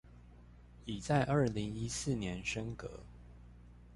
[0.85, 3.01] 已在二零一四年升格